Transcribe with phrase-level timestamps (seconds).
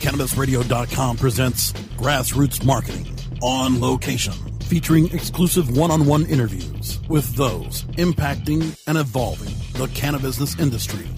[0.00, 3.06] CannabisRadio.com presents Grassroots Marketing
[3.42, 10.58] on location, featuring exclusive one on one interviews with those impacting and evolving the cannabis
[10.60, 11.08] industry.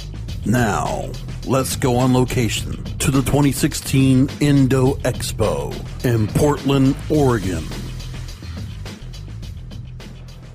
[0.47, 1.11] Now,
[1.47, 7.65] let's go on location to the 2016 Indo Expo in Portland, Oregon.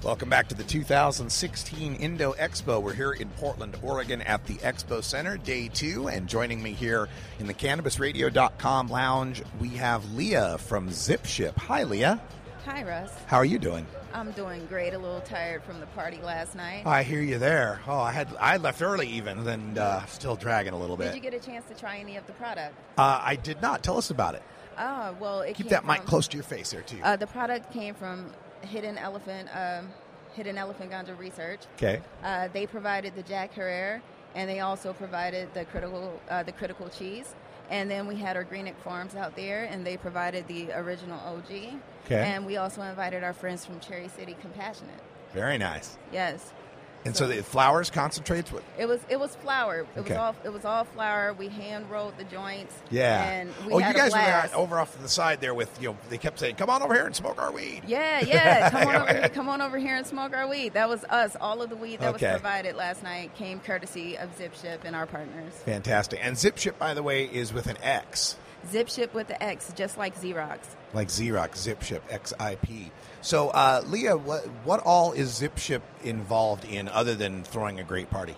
[0.05, 2.79] Welcome back to the 2016 Indo Expo.
[2.79, 6.09] We're here in Portland, Oregon at the Expo Center, day two.
[6.09, 11.57] And joining me here in the CannabisRadio.com lounge, we have Leah from XipShip.
[11.57, 12.21] Hi, Leah.
[12.65, 13.11] Hi, Russ.
[13.25, 13.87] How are you doing?
[14.13, 14.93] I'm doing great.
[14.93, 16.85] A little tired from the party last night.
[16.85, 17.81] I hear you there.
[17.87, 21.13] Oh, I had I left early even, and uh, still dragging a little bit.
[21.13, 22.75] Did you get a chance to try any of the product?
[22.95, 23.81] Uh, I did not.
[23.81, 24.43] Tell us about it.
[24.77, 26.99] Oh, well, it Keep that from, mic close to your face there, too.
[27.01, 28.29] Uh, the product came from
[28.61, 29.89] Hidden Elephant, um,
[30.33, 31.61] Hidden Elephant Ganja Research.
[31.75, 32.01] okay.
[32.23, 34.01] Uh, they provided the Jack Herer,
[34.35, 37.35] and they also provided the critical uh, the critical cheese.
[37.71, 41.79] And then we had our Organic Farms out there, and they provided the original OG.
[42.05, 42.23] Okay.
[42.23, 44.99] And we also invited our friends from Cherry City Compassionate.
[45.33, 45.97] Very nice.
[46.13, 46.53] Yes.
[47.05, 48.63] And so, the flowers concentrates with.
[48.79, 49.81] It was it was flour.
[49.95, 50.09] It Okay.
[50.13, 51.33] was all it was all flour.
[51.33, 52.73] We hand rolled the joints.
[52.89, 53.23] Yeah.
[53.23, 55.89] And we oh, had you guys were over off to the side there with you
[55.89, 55.97] know.
[56.09, 58.69] They kept saying, "Come on over here and smoke our weed." Yeah, yeah.
[58.71, 59.29] Come on over here.
[59.29, 60.73] Come on over here and smoke our weed.
[60.73, 61.35] That was us.
[61.39, 62.25] All of the weed that Okay.
[62.31, 65.53] was provided last night came courtesy of XipShip and our partners.
[65.63, 66.19] Fantastic.
[66.23, 70.19] And XipShip, by the way, is with an X, XipShip with the X, just like
[70.19, 70.59] Xerox.
[70.93, 72.91] like Xerox, XipShip, X-I-P.
[73.21, 78.09] So, uh, Leah, what, what all is XipShip involved in other than throwing a great
[78.09, 78.35] party?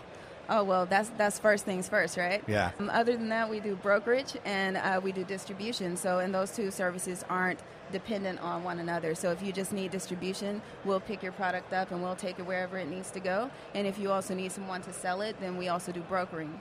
[0.49, 2.41] Oh well, that's that's first things first, right?
[2.47, 2.71] Yeah.
[2.79, 5.97] Um, other than that, we do brokerage and uh, we do distribution.
[5.97, 7.59] So, and those two services aren't
[7.91, 9.13] dependent on one another.
[9.13, 12.45] So, if you just need distribution, we'll pick your product up and we'll take it
[12.45, 13.51] wherever it needs to go.
[13.75, 16.57] And if you also need someone to sell it, then we also do brokering.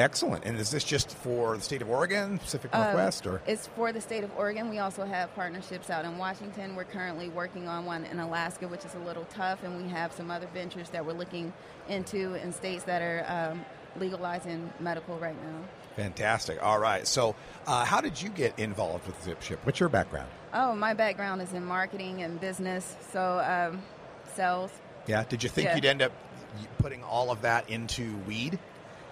[0.00, 0.44] Excellent.
[0.46, 3.34] And is this just for the state of Oregon, Pacific Northwest, or?
[3.34, 4.70] Um, It's for the state of Oregon.
[4.70, 6.74] We also have partnerships out in Washington.
[6.74, 10.12] We're currently working on one in Alaska, which is a little tough, and we have
[10.12, 11.52] some other ventures that we're looking
[11.88, 13.64] into in states that are um,
[13.98, 15.58] legalizing medical right now.
[15.96, 16.62] Fantastic.
[16.62, 17.06] All right.
[17.06, 17.34] So,
[17.66, 19.58] uh, how did you get involved with XipShip?
[19.64, 20.30] What's your background?
[20.54, 23.82] Oh, my background is in marketing and business, so um,
[24.34, 24.70] sales.
[25.06, 25.24] Yeah.
[25.28, 25.74] Did you think Yeah.
[25.74, 26.12] you'd end up
[26.78, 28.58] putting all of that into weed?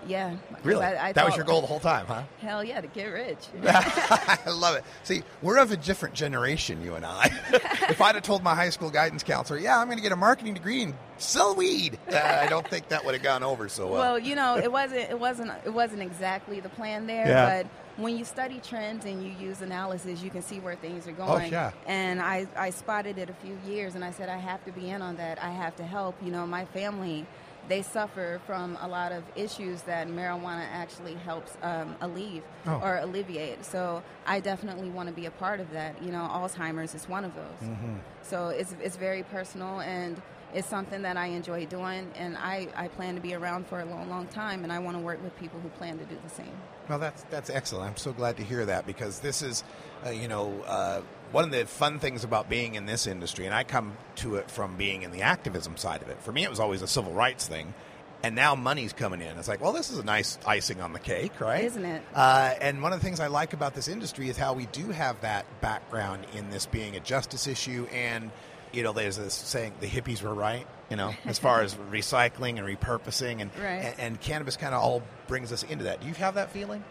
[0.07, 0.85] Yeah, Really?
[0.85, 2.23] I, I that was your goal the whole time, huh?
[2.41, 3.39] Hell yeah, to get rich.
[3.65, 4.85] I love it.
[5.03, 7.31] See, we're of a different generation, you and I.
[7.53, 10.17] if I'd have told my high school guidance counselor, "Yeah, I'm going to get a
[10.17, 13.87] marketing degree and sell weed," uh, I don't think that would have gone over so
[13.89, 14.01] well.
[14.01, 17.63] Well, you know, it wasn't it wasn't it wasn't exactly the plan there, Yeah.
[17.63, 17.71] but
[18.03, 21.29] when you study trends and you use analysis, you can see where things are going.
[21.31, 21.53] Oh, going.
[21.53, 21.73] yeah.
[21.87, 24.89] And I I spotted it a few years, and I said I have to be
[24.91, 25.43] in on that.
[25.43, 26.15] I have to help.
[26.23, 27.27] You know, my family.
[27.69, 32.81] They suffer from a lot of issues that marijuana actually helps um, alleviate Oh.
[32.82, 33.65] or alleviate.
[33.65, 36.03] So I definitely want to be a part of that.
[36.03, 37.69] You know, Alzheimer's is one of those.
[37.69, 37.94] Mm-hmm.
[38.23, 40.20] So it's, it's very personal and
[40.55, 42.11] it's something that I enjoy doing.
[42.17, 44.65] And I, I plan to be around for a long, long time.
[44.65, 46.53] And I want to work with people who plan to do the same.
[46.88, 47.91] Well, that's that's excellent.
[47.91, 49.62] I'm so glad to hear that because this is,
[50.06, 51.03] uh, you know, uh,
[51.33, 54.51] one of the fun things about being in this industry, and I come to it
[54.51, 56.21] from being in the activism side of it.
[56.23, 57.75] For me, it was always a civil rights thing,
[58.23, 59.37] and now money's coming in.
[59.39, 61.65] It's like, well, this is a nice icing on the cake, right?
[61.65, 62.03] Isn't it?
[62.15, 64.89] Uh, and one of the things I like about this industry is how we do
[64.89, 67.87] have that background in this being a justice issue.
[67.93, 68.31] And,
[68.73, 72.59] you know, there's this saying, the hippies were right, you know, as far as recycling
[72.59, 73.41] and repurposing.
[73.41, 73.85] And, Right.
[73.85, 76.01] and, and cannabis kind of all brings us into that.
[76.01, 76.83] Do you have that feeling?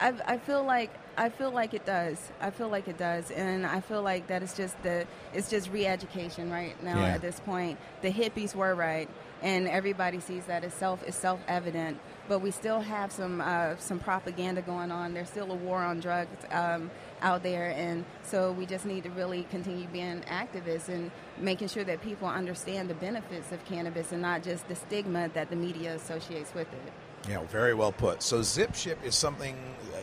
[0.00, 2.18] I, I feel like I feel like it does.
[2.40, 5.70] I feel like it does, and I feel like that is just the it's just
[5.70, 7.14] re-education right now Yeah.
[7.14, 7.78] at this point.
[8.02, 9.08] The hippies were right,
[9.42, 11.98] and everybody sees that it's self it's self evident.
[12.28, 15.14] But we still have some uh, some propaganda going on.
[15.14, 16.90] There's still a war on drugs um,
[17.20, 21.84] out there, and so we just need to really continue being activists and making sure
[21.84, 25.94] that people understand the benefits of cannabis and not just the stigma that the media
[25.94, 26.92] associates with it.
[27.28, 28.22] Yeah, very well put.
[28.22, 29.56] So XipShip is something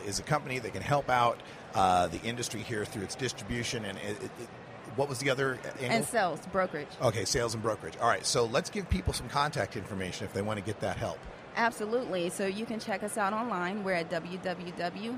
[0.06, 1.38] is a company that can help out
[1.74, 4.48] uh, the industry here through its distribution and it, it-
[4.96, 5.96] what was the other angle?
[5.96, 6.88] And sales brokerage.
[7.00, 7.96] okay, sales and brokerage.
[8.00, 10.96] All right, so let's give people some contact information if they want to get that
[10.96, 11.18] help.
[11.56, 12.30] Absolutely.
[12.30, 13.84] So you can check us out online.
[13.84, 15.12] We're at www.xipship,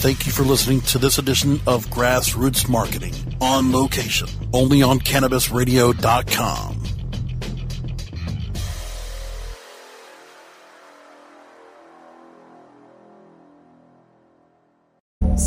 [0.00, 6.79] Thank you for listening to this edition of Grassroots Marketing on location, only on CannabisRadio.com.